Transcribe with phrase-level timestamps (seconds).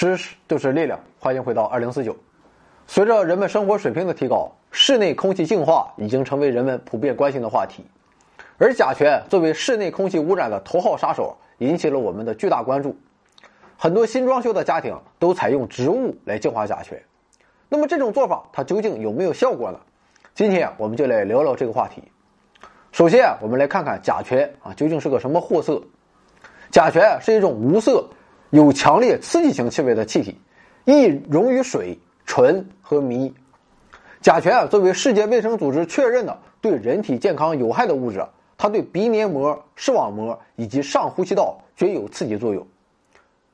[0.00, 2.16] 知识就是力量，欢迎回到二零四九。
[2.86, 7.84] 随着人们生活水平的提高，室内空气净化已经成为人们普遍关心的话题。
[8.56, 12.96] 而甲醛作为室内空气污染的头号杀手，引起了我们的巨大关注。
[13.76, 16.98] 很多新装修的家庭都采用植物来净化甲醛。
[17.68, 19.78] 那么这种做法它究竟有没有效果呢？
[20.34, 22.02] 今天我们就来聊聊这个话题。
[22.90, 25.78] 首先，我们来看看甲醛啊究竟是个什么货色。
[26.70, 28.02] 甲醛是一种无色。
[28.50, 30.36] 有强烈刺激性气味的气体，
[30.84, 31.96] 易溶于水、
[32.26, 33.32] 醇和醚。
[34.20, 38.26] 甲醛啊作为世界卫生组织确认的对人体健康有害的物质，
[38.58, 42.66] 它对鼻黏膜、视网膜以及上呼吸道均有刺激作用。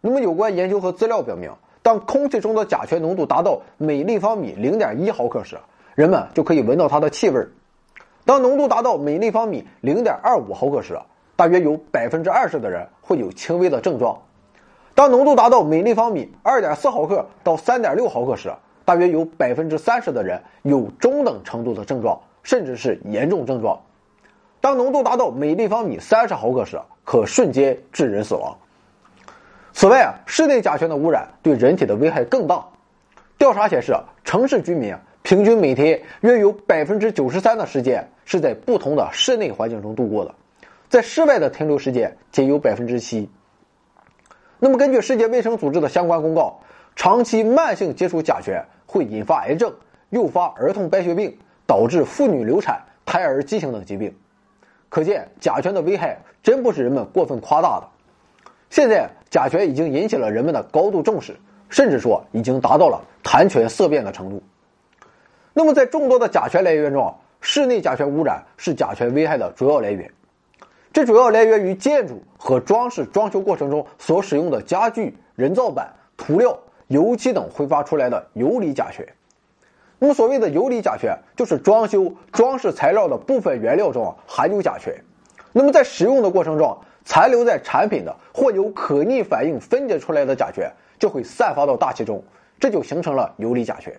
[0.00, 1.52] 那么，有关研究和资料表明，
[1.83, 5.58] 当空气中的甲醛浓度达到每立方米零点一毫克时，
[5.94, 7.42] 人们就可以闻到它的气味；
[8.24, 10.98] 当浓度达到每立方米零点二五毫克时，
[11.36, 14.19] 大约有百分之二十的人会有轻微的症状。
[14.97, 18.50] 当浓度达到每立方米二点四毫克到三点六毫克时，
[18.83, 23.78] 大约有百分之三十的人有中等程度的症状，甚至是严重症状。
[24.58, 28.56] 当浓度达到每立方米三十毫克时，可瞬间致人死亡。
[29.74, 32.64] 此外啊，室内甲醛的污染对人体的危害更大。
[33.36, 40.34] 调查显示，城市居民平均每天约有百分之九十三的时间是在不同的室内环境中度过的，
[40.89, 43.28] 在室外的停留时间仅有百分之七。
[44.67, 46.59] 那么，根据世界卫生组织的相关公告，
[46.97, 49.73] 长期慢性接触甲醛会引发癌症、
[50.11, 54.12] 诱发儿童白血病，导致妇女流产、胎儿畸形等疾病。
[54.89, 57.86] 可见，甲醛的危害真不是人们过分夸大的。
[58.69, 61.36] 现在，甲醛已经引起了人们的高度重视，
[61.69, 64.42] 甚至说已经达到了谈权色变的程度。
[65.52, 70.11] 那么，在众多的甲醛来源中，室内甲醛污染是甲醛危害的主要来源。
[70.96, 79.07] 这主要来源于建筑和装饰装修过程中所使用的家具、人造板、涂料、油漆等挥发出来的游离甲醛。
[79.98, 84.95] 那么，所谓的游离甲醛，就是装修装饰材料的部分原料中含有甲醛。
[85.52, 86.74] 那么，在使用的过程中，
[87.05, 92.24] 残留在产品的或有可逆反应分解出来的甲醛就会散发到大气中，
[92.58, 93.92] 这就形成了游离甲醛。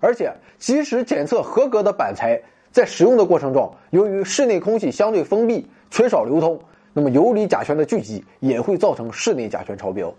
[0.00, 5.68] 而且，即使检测合格的板材，在使用的过程中，由于室内空气相对封闭。
[5.92, 6.58] 缺少流通，
[6.94, 10.10] 那么游离甲醛的聚集也会造成室内甲醛超标。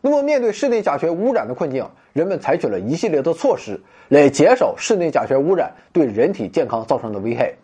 [0.00, 7.54] 那么面对室内甲醛污染的困境，人们采取了一系列的措施来减少室内甲醛污染对人体健康造成的危害。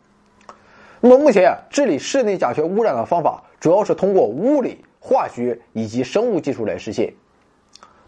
[1.01, 7.13] 那么目前治理室内甲醛污染的方法主要是通过物理、化学以及生物技术来实现。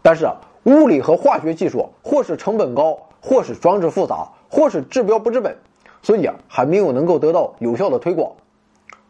[0.01, 5.57] 但是啊物理和化学技术或是成本高，或是装置复杂，或是治标不治本，
[6.01, 8.31] 所以啊还没有能够得到有效的推广。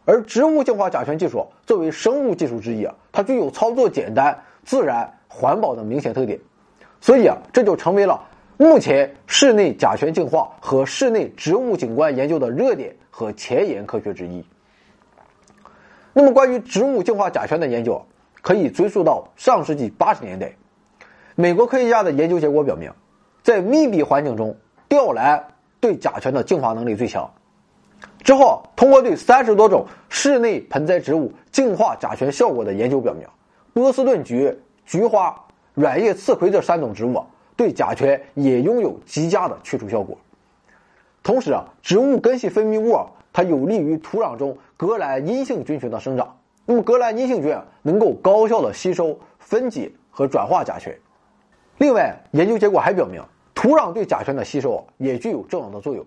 [0.08, 6.40] 而植物净化甲醛技术作为生物技术之一啊，它具有操作简单、自然、环保的明显特点，
[6.98, 8.18] 所以啊，这就成为了
[8.56, 14.42] 目前室内甲醛净化和室内植物景观研究的热点和前沿科学之一。
[16.14, 18.02] 那么，关于植物净化甲醛的研究，
[18.40, 20.50] 可以追溯到上世纪八十年代，
[21.34, 22.90] 美国科学家的研究结果表明，
[23.42, 24.56] 在密闭环境中，
[24.88, 25.48] 吊兰
[25.80, 27.30] 对甲醛的净化能力最强。
[28.28, 33.26] 之后，通过对三十多种室内盆栽植物净化甲醛效果的研究表明，
[33.72, 35.34] 波斯顿菊、菊花、
[35.72, 37.24] 软叶刺葵这三种植物
[37.56, 40.14] 对甲醛也拥有极佳的去除效果。
[41.22, 46.36] 同时啊，植物根系分泌物啊它有利于土壤中革兰阴性菌群的生长。
[46.66, 50.94] 那么，革兰阴性菌能够高效的吸收、分解和转化甲醛。
[51.78, 53.22] 另外，研究结果还表明，
[53.54, 56.04] 土壤对甲醛的吸收也具有重要的作用。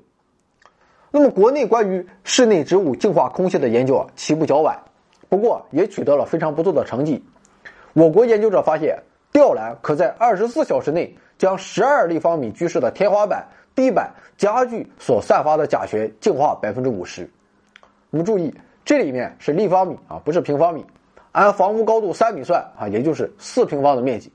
[1.13, 4.79] 那么，国内关于室内植物净化空气的研究啊，起步较晚，
[5.27, 7.21] 不过也取得了非常不错的成绩。
[7.91, 8.97] 我国研究者发现，
[9.29, 17.29] 吊兰可在二十四小时内将十二立方米居室的天花板、地板、家具所散发的甲醛净化百分之五十。
[18.09, 18.53] 我们注意，
[18.85, 20.85] 这里面是立方米啊，不是平方米。
[21.33, 24.31] 按房屋高度三米算啊，也就是四平方的面积。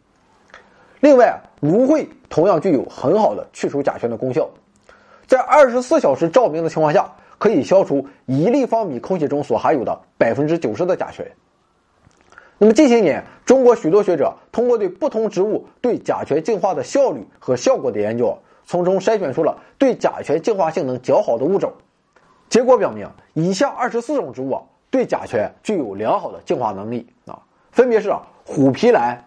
[1.00, 4.46] 另外，芦荟同样具有很好的去除甲醛的功效。
[5.26, 11.26] 在二十四小时照明的情况下，可以消除一立方米空气中所含有的百分之九十的甲醛。
[12.58, 21.72] 那么近些年，中国许多学者通过对不同植物对甲醛净化的效率和效果的研究，从中筛选出了对甲醛净化性能较好的物种。
[22.48, 27.38] 结果表明，以下二十四种植物啊对甲醛具有良好的净化能力啊，
[27.72, 28.10] 分别是
[28.44, 29.22] 虎皮兰、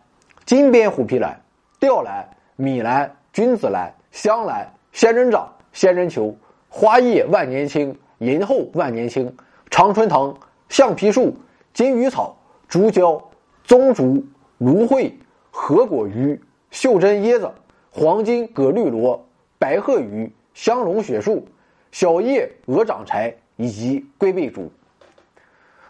[0.46, 1.40] 金边虎皮兰、
[1.80, 5.48] 吊兰、米兰、君子兰、香兰、仙人掌。
[5.74, 6.36] 仙人球、
[6.68, 9.36] 花叶万年青、银后万年青、
[9.70, 10.36] 常春藤、
[10.68, 11.36] 橡皮树、
[11.74, 12.38] 金鱼草、
[12.68, 13.22] 竹胶、
[13.64, 14.26] 棕竹、
[14.58, 15.18] 芦荟、
[15.52, 16.40] 合果鱼、
[16.72, 17.52] 袖珍椰子、
[17.92, 19.26] 黄金葛绿萝、
[19.58, 21.48] 白鹤鱼、香龙雪树、
[21.92, 24.72] 小叶鹅掌柴以及龟背竹。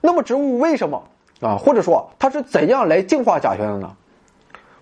[0.01, 1.03] 那么植物为什么
[1.41, 3.95] 啊，或者说它是怎样来净化甲醛的呢？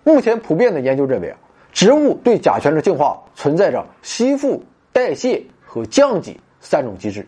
[0.04, 1.38] 目前普遍的研究认为啊，
[1.72, 4.62] 植物对甲醛的净化存在着吸附、
[4.98, 7.26] 代谢和降解三种机制。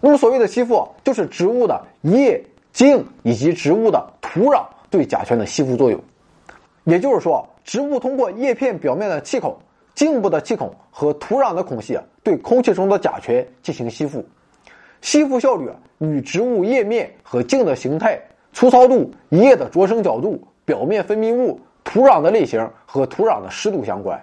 [0.00, 2.42] 那么所谓的吸附，就是植物的叶、
[2.72, 6.00] 茎以及植物的土壤对甲醛的吸附作用。
[6.84, 9.56] 也就是说，植物通过叶片表面的气孔、
[9.94, 14.24] 茎部的气孔和土壤的孔隙，对空气中的甲醛进行吸附。
[15.00, 15.68] 吸附效率
[15.98, 18.20] 与植物叶面和茎的形态、
[18.52, 24.22] 粗糙度、叶的着生角度、表面分泌物、土壤的类型和土壤的湿度相关。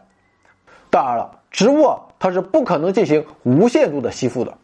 [0.89, 1.89] 当然了，植物
[2.23, 4.57] 它是不可能进行无限度的吸附的。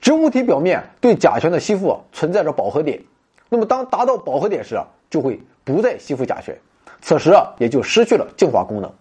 [0.00, 3.00] 植物体表面对甲醛的吸附存在着饱和点，
[3.48, 6.58] 那么当达到饱和点时啊，就会不再吸附甲醛，
[7.00, 8.92] 此时啊也就失去了净化功能。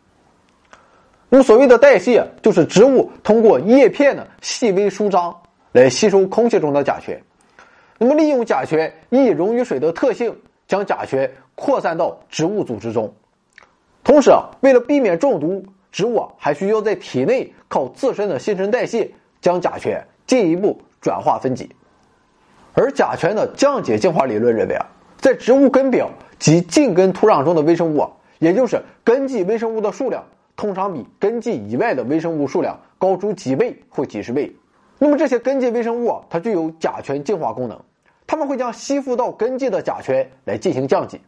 [1.27, 5.35] 那么所谓的代谢，就是植物通过叶片的细微舒张
[5.71, 7.19] 来吸收空气中的甲醛，
[7.97, 10.35] 那么利用甲醛易溶于水的特性，
[10.67, 13.11] 将甲醛扩散到植物组织中。
[14.03, 15.65] 同时啊，为了避免中毒，
[15.97, 19.09] 植物啊还需要在体内靠自身的新陈代谢
[19.41, 20.79] 将甲醛进一步。
[20.99, 21.69] 转化分解，
[22.73, 24.85] 而甲醛的降解净化理论认为啊，
[25.17, 34.53] 在植物根表及近根土壤中的微生物啊，也就是根系微生物的数量，通常比根系以外的微生物数量高出几倍或几十倍。
[34.97, 37.79] 那么这些根系微生物啊，它具有甲醛净化功能，
[38.25, 41.21] 它们会将吸附到根系的甲醛来进行降解。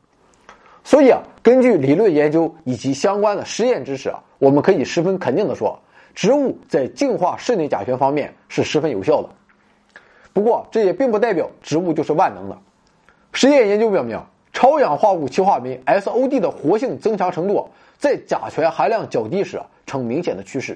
[0.89, 5.79] 所以啊，根据理论研究以及相关的实验知识啊，我们可以十分肯定的说，
[6.15, 9.29] 植物在净化室内甲醛方面是十分有效的。
[10.33, 12.57] 不过，这也并不代表植物就是万能的。
[13.33, 14.19] 实验研究表明，
[14.51, 17.69] 超氧化物歧化酶 SOD 的活性增强程度
[17.99, 20.75] 在甲醛含量较低时呈明显的趋势，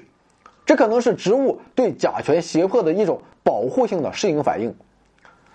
[0.64, 4.72] 这可能是植物对甲醛胁迫的一种保护性的适应反应。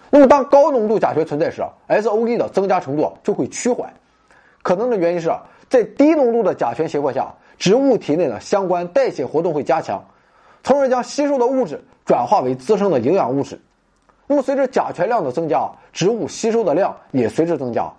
[0.09, 3.89] 那么，当高浓度甲醛存在时，SOD 的增加程度就会趋缓。
[4.61, 5.31] 可能的原因是，
[5.69, 10.03] 在低浓度的甲醛胁迫下，植物体内的相关代谢活动会加强，
[10.63, 13.59] 从而将吸收的物质转化为滋生的营养物质。
[14.27, 17.91] 那么，随着甲醛量的增加，植物吸收的量也随之增加。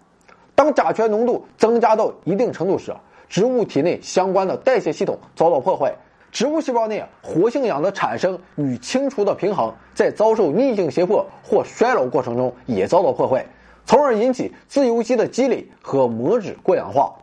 [0.54, 2.94] 当甲醛浓度增加到一定程度时，
[3.28, 5.92] 植物体内相关的代谢系统遭到破坏，
[6.30, 13.44] 植物细胞内活性氧的产生与清除的平衡在遭受逆境胁迫或衰老过程中也遭到破坏，
[13.86, 17.14] 从而引起自由基的积累和膜脂过氧化，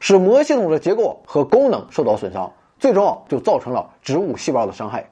[0.00, 5.04] 使膜系统的结构和功能受到损伤，最终啊就造成了植物细胞的伤害。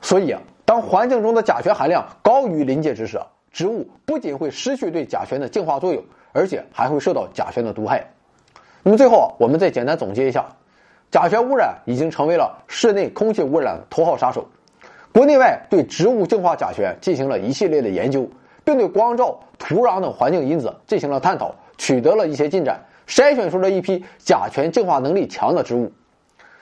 [0.00, 0.40] 所以啊。
[0.68, 3.18] 当环境中的甲醛含量高于临界值时，
[3.50, 8.06] 植物不仅会失去对甲醛的净化作用，而且还会受到甲醛的毒害。
[8.82, 10.44] 那么最后啊，我们再简单总结一下：
[11.10, 14.46] 甲醛污染已经成为了室内空气污染的头号杀手。
[15.10, 18.28] 国内外对植物净化甲醛进行了一系列的研究，
[18.68, 25.90] 并对光照、土壤等环境因子进行了探讨，取得了一些进展，筛选出了一批甲醛净化能力强的植物。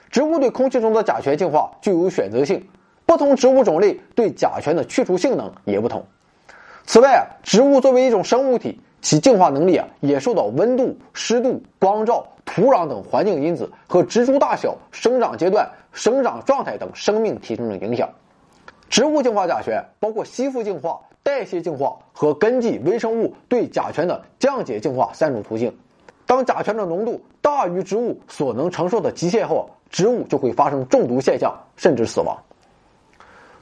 [0.09, 2.65] 植物对空气中的甲醛净化具有选择性。
[3.07, 6.07] 不同植物种类对甲醛的去除性能也不同。
[6.85, 18.09] 此外，植物作为一种生物体，其净化能力啊也受到温度、湿度、光照、土壤等环境因子和植株大小、生长阶段、生长状态等生命体征的影响。
[18.89, 25.77] 植物净化甲醛包括吸附净化、代谢净化和根系微生物对甲醛的降解净化三种途径。
[26.25, 32.39] 当甲醛的浓度大于植物所能承受的极限后，植物就会发生中毒现象，甚至死亡。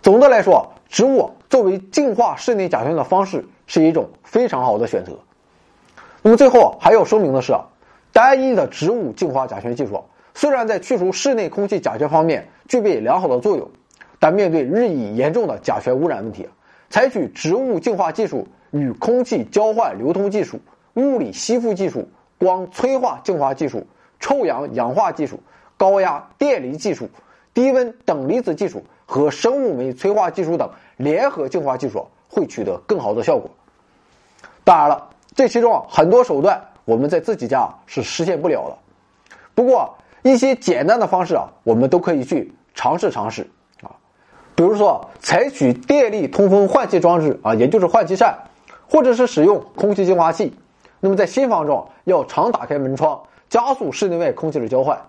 [0.03, 5.13] 总的来说，植物作为净化室内甲醛的方式是一种非常好的选择。
[6.21, 7.65] 那么最后还要说明的是啊，
[8.13, 10.05] 单一的植物净化甲醛技术
[10.35, 13.71] 虽然在去除室内空气甲醛方面具备良好的作用，
[14.19, 16.47] 但面对日益严重的甲醛污染问题，
[16.95, 20.61] 采取植物净化技术与空气交换流通技术、
[20.95, 22.09] 物理吸附技术、
[22.39, 23.85] 光催化净化技术、
[24.21, 25.41] 臭氧氧化技术、
[25.77, 27.11] 高压电离技术、
[27.53, 28.85] 低温等离子技术。
[29.07, 33.51] 和生物酶催化技术等联合净化技术会取得更好的效果。
[34.63, 38.79] 当然了，这其中很多手段我们在自己家是实现不了的。
[39.53, 43.51] 不过一些简单的方式啊，我们都可以去尝试尝试。
[44.57, 48.39] 比如说，采取电力通风换气装置啊，也就是换气扇，
[48.89, 50.55] 或者是使用空气净化器。
[51.01, 55.01] 那么在新房中要常打开门窗，加速室内外空气的交换。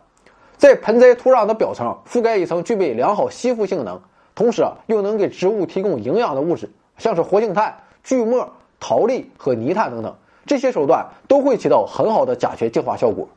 [0.58, 4.00] 在盆栽土壤的表层覆盖一层具备良好吸附性能，
[4.34, 8.50] 同时又能给植物提供营养的物质，像是活性炭、锯末、
[8.80, 10.16] 陶粒和泥炭等等。
[10.46, 13.28] 这些手段都会起到很好的甲醛净化效果。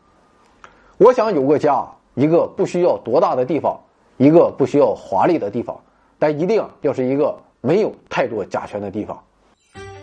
[0.97, 3.79] 我想有个家，一个不需要多大的地方，
[4.17, 5.79] 一个不需要华丽的地方，
[6.19, 9.23] 但一定要是一个没有太多甲醛的地方。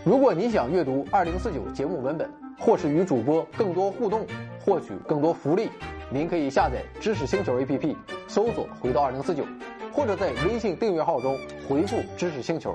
[0.04, 4.26] 如果你想阅读二零四九节目文本，或是与主播更多互动，
[4.64, 5.68] 获取更多福利，
[6.10, 7.94] 您可以下载知识星球 APP，
[8.28, 9.44] 搜索“回到二零四九”，
[9.92, 11.36] 或者在微信订阅号中
[11.68, 12.74] 回复“知识星球”。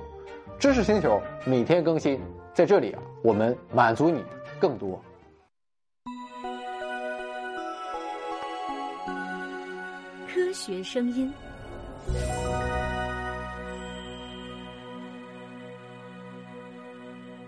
[0.59, 2.19] 知识星球每天更新，
[2.53, 4.23] 在这里，我们满足你
[4.59, 5.01] 更多。
[10.27, 11.33] 科学声音。